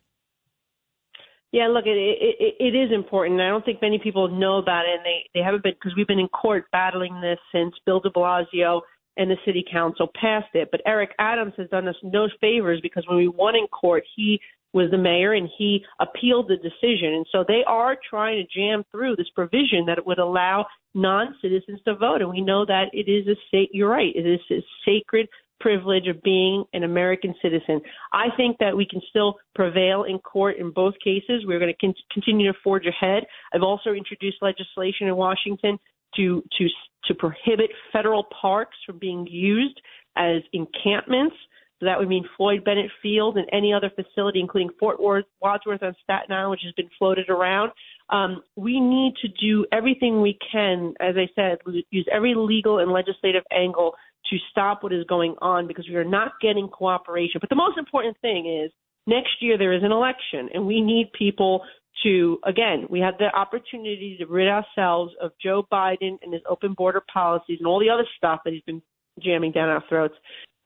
Yeah, 1.50 1.68
look, 1.68 1.86
it, 1.86 1.96
it, 1.96 2.54
it 2.60 2.76
is 2.76 2.92
important. 2.92 3.40
I 3.40 3.48
don't 3.48 3.64
think 3.64 3.80
many 3.80 3.98
people 3.98 4.28
know 4.28 4.58
about 4.58 4.84
it, 4.84 4.96
and 4.96 5.04
they, 5.04 5.30
they 5.32 5.40
haven't 5.40 5.62
been, 5.62 5.72
because 5.72 5.94
we've 5.96 6.06
been 6.06 6.18
in 6.18 6.28
court 6.28 6.66
battling 6.72 7.20
this 7.22 7.38
since 7.52 7.74
Bill 7.86 8.00
de 8.00 8.10
Blasio 8.10 8.82
and 9.16 9.30
the 9.30 9.36
city 9.46 9.64
council 9.70 10.08
passed 10.20 10.54
it. 10.54 10.68
But 10.70 10.82
Eric 10.86 11.10
Adams 11.18 11.54
has 11.56 11.68
done 11.70 11.88
us 11.88 11.96
no 12.02 12.28
favors 12.40 12.80
because 12.82 13.04
when 13.08 13.16
we 13.16 13.28
won 13.28 13.56
in 13.56 13.66
court, 13.68 14.04
he 14.14 14.40
was 14.74 14.90
the 14.90 14.98
mayor 14.98 15.32
and 15.32 15.48
he 15.56 15.82
appealed 15.98 16.48
the 16.48 16.56
decision. 16.56 17.14
And 17.14 17.26
so 17.32 17.44
they 17.48 17.64
are 17.66 17.96
trying 18.08 18.44
to 18.44 18.60
jam 18.60 18.84
through 18.92 19.16
this 19.16 19.30
provision 19.34 19.86
that 19.86 19.98
it 19.98 20.06
would 20.06 20.18
allow 20.18 20.66
non-citizens 20.94 21.80
to 21.86 21.96
vote. 21.96 22.20
And 22.20 22.30
we 22.30 22.42
know 22.42 22.66
that 22.66 22.90
it 22.92 23.10
is 23.10 23.26
a 23.26 23.36
state, 23.48 23.70
you're 23.72 23.88
right, 23.88 24.14
it 24.14 24.26
is 24.26 24.40
a 24.50 24.62
sacred 24.84 25.28
privilege 25.60 26.06
of 26.08 26.22
being 26.22 26.64
an 26.72 26.84
American 26.84 27.34
citizen. 27.42 27.80
I 28.12 28.26
think 28.36 28.58
that 28.58 28.76
we 28.76 28.86
can 28.86 29.00
still 29.08 29.36
prevail 29.54 30.04
in 30.04 30.18
court 30.18 30.56
in 30.58 30.70
both 30.70 30.94
cases. 31.02 31.44
We're 31.46 31.58
going 31.58 31.72
to 31.72 31.86
con- 31.86 31.94
continue 32.12 32.52
to 32.52 32.58
forge 32.62 32.86
ahead. 32.86 33.24
I've 33.52 33.62
also 33.62 33.90
introduced 33.90 34.38
legislation 34.42 35.08
in 35.08 35.16
Washington 35.16 35.78
to 36.16 36.42
to 36.58 36.68
to 37.04 37.14
prohibit 37.14 37.70
federal 37.92 38.26
parks 38.40 38.76
from 38.86 38.98
being 38.98 39.26
used 39.26 39.80
as 40.16 40.42
encampments 40.52 41.36
so 41.78 41.86
that 41.86 41.98
would 41.98 42.08
mean 42.08 42.24
Floyd 42.36 42.64
Bennett 42.64 42.90
Field 43.02 43.36
and 43.36 43.48
any 43.52 43.72
other 43.72 43.90
facility, 43.90 44.40
including 44.40 44.70
Fort 44.80 45.00
Worth, 45.00 45.26
Wadsworth 45.40 45.82
on 45.82 45.94
Staten 46.02 46.32
Island, 46.32 46.50
which 46.50 46.60
has 46.64 46.72
been 46.74 46.90
floated 46.98 47.28
around. 47.28 47.70
Um, 48.10 48.42
we 48.56 48.80
need 48.80 49.14
to 49.22 49.28
do 49.28 49.64
everything 49.70 50.20
we 50.20 50.38
can, 50.50 50.94
as 51.00 51.14
I 51.16 51.28
said, 51.36 51.58
use 51.90 52.06
every 52.12 52.34
legal 52.34 52.78
and 52.78 52.90
legislative 52.90 53.44
angle 53.52 53.94
to 54.30 54.36
stop 54.50 54.82
what 54.82 54.92
is 54.92 55.04
going 55.08 55.34
on 55.40 55.66
because 55.66 55.86
we 55.88 55.96
are 55.96 56.04
not 56.04 56.32
getting 56.40 56.68
cooperation. 56.68 57.38
But 57.40 57.50
the 57.50 57.56
most 57.56 57.78
important 57.78 58.16
thing 58.20 58.62
is 58.64 58.72
next 59.06 59.40
year 59.40 59.56
there 59.56 59.72
is 59.72 59.82
an 59.82 59.92
election, 59.92 60.48
and 60.52 60.66
we 60.66 60.80
need 60.80 61.10
people 61.18 61.62
to, 62.04 62.38
again, 62.44 62.86
we 62.88 63.00
have 63.00 63.14
the 63.18 63.26
opportunity 63.34 64.16
to 64.18 64.26
rid 64.26 64.48
ourselves 64.48 65.12
of 65.20 65.32
Joe 65.42 65.66
Biden 65.72 66.16
and 66.22 66.32
his 66.32 66.42
open 66.48 66.74
border 66.74 67.02
policies 67.12 67.58
and 67.58 67.66
all 67.66 67.80
the 67.80 67.90
other 67.90 68.06
stuff 68.16 68.40
that 68.44 68.52
he's 68.52 68.62
been 68.62 68.82
jamming 69.22 69.52
down 69.52 69.68
our 69.68 69.82
throats. 69.88 70.14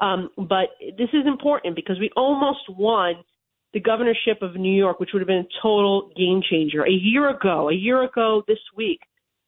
Um, 0.01 0.31
but 0.37 0.71
this 0.99 1.09
is 1.13 1.27
important 1.27 1.77
because 1.77 1.99
we 1.99 2.11
almost 2.17 2.69
won 2.69 3.15
the 3.73 3.81
governorship 3.81 4.43
of 4.43 4.57
New 4.57 4.75
York, 4.75 5.01
which 5.01 5.11
would 5.13 5.21
have 5.21 5.29
been 5.29 5.47
a 5.47 5.63
total 5.63 6.11
game 6.17 6.43
changer. 6.49 6.83
A 6.83 6.91
year 6.91 7.31
ago, 7.31 7.71
a 7.71 7.75
year 7.75 8.03
ago 8.03 8.43
this 8.47 8.59
week, 8.77 9.01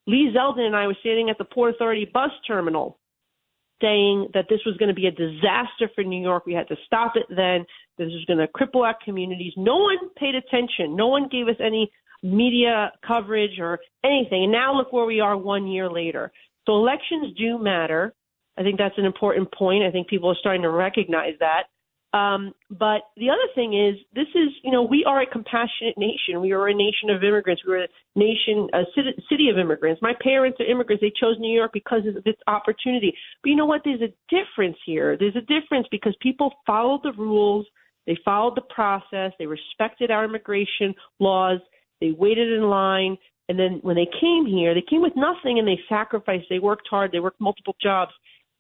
Lee 0.07 0.33
Zeldin 0.35 0.67
and 0.67 0.77
I 0.77 0.87
were 0.87 0.97
standing 1.01 1.29
at 1.29 1.39
the 1.39 1.45
Port 1.45 1.75
Authority 1.75 2.09
bus 2.13 2.31
terminal 2.47 2.99
saying 3.85 4.29
that 4.33 4.47
this 4.49 4.61
was 4.65 4.77
going 4.79 4.89
to 4.89 4.95
be 4.95 5.07
a 5.07 5.11
disaster 5.11 5.91
for 5.95 6.03
New 6.03 6.23
York. 6.23 6.47
We 6.47 6.55
had 6.55 6.69
to 6.69 6.77
stop 6.87 7.13
it 7.17 7.27
then. 7.29 7.67
This 7.99 8.09
was 8.09 8.25
going 8.27 8.39
to 8.39 8.49
cripple 8.49 8.85
our 8.85 8.97
communities. 9.05 9.53
No 9.57 9.77
one 9.77 9.99
paid 10.17 10.35
attention. 10.35 10.97
No 10.97 11.09
one 11.09 11.29
gave 11.31 11.49
us 11.49 11.61
any 11.61 11.91
media 12.23 12.91
coverage 13.07 13.59
or 13.61 13.79
anything. 14.03 14.45
And 14.45 14.53
now 14.53 14.75
look 14.75 14.93
where 14.93 15.05
we 15.05 15.21
are 15.21 15.37
one 15.37 15.67
year 15.67 15.91
later. 15.91 16.33
So 16.67 16.77
elections 16.77 17.37
do 17.37 17.59
matter. 17.59 18.15
I 18.57 18.63
think 18.63 18.79
that's 18.79 18.97
an 18.97 19.05
important 19.05 19.53
point. 19.53 19.85
I 19.85 19.91
think 19.91 20.09
people 20.09 20.31
are 20.31 20.37
starting 20.41 20.63
to 20.63 20.71
recognize 20.71 21.35
that. 21.41 21.65
Um, 22.15 22.55
but 22.71 23.11
the 23.17 23.29
other 23.29 23.49
thing 23.57 23.75
is, 23.75 23.97
this 24.15 24.29
is, 24.37 24.49
you 24.63 24.71
know, 24.71 24.85
we 24.85 25.05
are 25.05 25.23
a 25.23 25.27
compassionate 25.27 25.99
nation. 25.99 26.41
We 26.41 26.53
are 26.53 26.69
a 26.69 26.75
nation 26.75 27.11
of 27.11 27.25
immigrants. 27.25 27.63
We're 27.67 27.83
a 27.83 27.89
nation, 28.15 28.69
a 28.73 28.83
city, 28.95 29.11
city 29.29 29.49
of 29.51 29.59
immigrants. 29.59 30.01
My 30.01 30.13
parents 30.23 30.59
are 30.61 30.65
immigrants. 30.65 31.01
They 31.01 31.13
chose 31.21 31.35
New 31.41 31.53
York 31.53 31.73
because 31.75 32.03
of 32.07 32.23
this 32.23 32.37
opportunity. 32.47 33.13
But 33.43 33.51
you 33.51 33.57
know 33.57 33.67
what? 33.67 33.81
There's 33.85 34.01
a 34.01 34.15
difference 34.31 34.77
here. 34.87 35.17
There's 35.19 35.35
a 35.35 35.41
difference 35.41 35.89
because 35.91 36.15
people 36.21 36.53
followed 36.65 37.01
the 37.03 37.13
rules. 37.19 37.67
They 38.07 38.17
followed 38.25 38.55
the 38.55 38.73
process. 38.73 39.33
They 39.41 39.47
respected 39.47 40.13
our 40.13 40.25
immigration 40.25 40.95
laws. 41.19 41.59
They 42.01 42.13
waited 42.13 42.53
in 42.53 42.63
line. 42.63 43.19
And 43.49 43.59
then 43.59 43.81
when 43.83 43.97
they 43.97 44.09
came 44.21 44.47
here, 44.47 44.73
they 44.73 44.85
came 44.89 45.03
with 45.03 45.17
nothing 45.17 45.59
and 45.59 45.67
they 45.67 45.81
sacrificed. 45.89 46.47
They 46.49 46.61
worked 46.61 46.87
hard. 46.89 47.11
They 47.11 47.19
worked 47.19 47.41
multiple 47.41 47.75
jobs. 47.83 48.13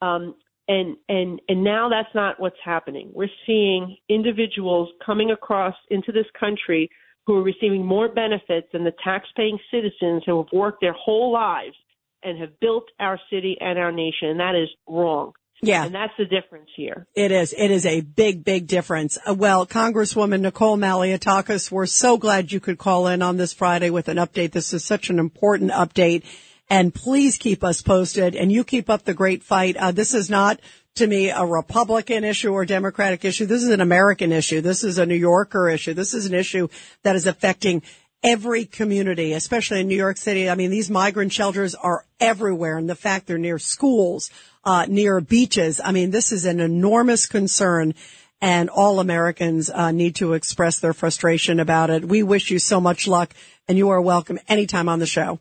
Um, 0.02 0.34
and 0.68 0.96
and 1.08 1.40
and 1.48 1.62
now 1.62 1.88
that's 1.88 2.14
not 2.14 2.40
what's 2.40 2.56
happening. 2.64 3.10
We're 3.12 3.28
seeing 3.46 3.96
individuals 4.08 4.88
coming 5.04 5.30
across 5.30 5.74
into 5.90 6.12
this 6.12 6.26
country 6.38 6.90
who 7.26 7.36
are 7.36 7.42
receiving 7.42 7.84
more 7.84 8.08
benefits 8.08 8.68
than 8.72 8.84
the 8.84 8.92
tax-paying 9.02 9.58
citizens 9.70 10.22
who 10.26 10.36
have 10.38 10.52
worked 10.52 10.80
their 10.80 10.92
whole 10.92 11.32
lives 11.32 11.76
and 12.22 12.38
have 12.38 12.58
built 12.60 12.84
our 13.00 13.18
city 13.30 13.56
and 13.60 13.78
our 13.78 13.92
nation, 13.92 14.28
and 14.28 14.40
that 14.40 14.54
is 14.54 14.68
wrong. 14.86 15.32
Yeah. 15.62 15.84
And 15.84 15.94
that's 15.94 16.12
the 16.18 16.26
difference 16.26 16.68
here. 16.76 17.06
It 17.14 17.30
is. 17.30 17.54
It 17.56 17.70
is 17.70 17.86
a 17.86 18.02
big, 18.02 18.44
big 18.44 18.66
difference. 18.66 19.16
Uh, 19.26 19.34
well, 19.34 19.66
Congresswoman 19.66 20.40
Nicole 20.40 20.76
Malliotakis, 20.76 21.70
we're 21.70 21.86
so 21.86 22.18
glad 22.18 22.52
you 22.52 22.60
could 22.60 22.76
call 22.76 23.06
in 23.06 23.22
on 23.22 23.36
this 23.36 23.52
Friday 23.54 23.88
with 23.88 24.08
an 24.08 24.18
update. 24.18 24.52
This 24.52 24.74
is 24.74 24.84
such 24.84 25.08
an 25.08 25.18
important 25.18 25.70
update. 25.70 26.24
And 26.70 26.94
please 26.94 27.36
keep 27.36 27.62
us 27.62 27.82
posted 27.82 28.34
and 28.34 28.50
you 28.50 28.64
keep 28.64 28.88
up 28.88 29.04
the 29.04 29.14
great 29.14 29.42
fight. 29.42 29.76
Uh, 29.76 29.92
this 29.92 30.14
is 30.14 30.30
not 30.30 30.60
to 30.94 31.06
me 31.06 31.30
a 31.30 31.44
Republican 31.44 32.24
issue 32.24 32.52
or 32.52 32.64
Democratic 32.64 33.24
issue. 33.24 33.46
This 33.46 33.62
is 33.62 33.70
an 33.70 33.80
American 33.80 34.32
issue. 34.32 34.60
This 34.60 34.84
is 34.84 34.98
a 34.98 35.06
New 35.06 35.16
Yorker 35.16 35.68
issue. 35.68 35.94
This 35.94 36.14
is 36.14 36.26
an 36.26 36.34
issue 36.34 36.68
that 37.02 37.16
is 37.16 37.26
affecting 37.26 37.82
every 38.22 38.64
community, 38.64 39.34
especially 39.34 39.80
in 39.80 39.88
New 39.88 39.96
York 39.96 40.16
City. 40.16 40.48
I 40.48 40.54
mean, 40.54 40.70
these 40.70 40.90
migrant 40.90 41.32
shelters 41.32 41.74
are 41.74 42.06
everywhere 42.18 42.78
and 42.78 42.88
the 42.88 42.94
fact 42.94 43.26
they're 43.26 43.38
near 43.38 43.58
schools, 43.58 44.30
uh, 44.64 44.86
near 44.88 45.20
beaches. 45.20 45.80
I 45.84 45.92
mean, 45.92 46.10
this 46.10 46.32
is 46.32 46.46
an 46.46 46.60
enormous 46.60 47.26
concern 47.26 47.94
and 48.40 48.70
all 48.70 49.00
Americans 49.00 49.70
uh, 49.70 49.90
need 49.90 50.16
to 50.16 50.32
express 50.32 50.78
their 50.78 50.94
frustration 50.94 51.60
about 51.60 51.90
it. 51.90 52.04
We 52.04 52.22
wish 52.22 52.50
you 52.50 52.58
so 52.58 52.80
much 52.80 53.06
luck 53.06 53.34
and 53.68 53.76
you 53.76 53.90
are 53.90 54.00
welcome 54.00 54.38
anytime 54.48 54.88
on 54.88 54.98
the 54.98 55.06
show. 55.06 55.38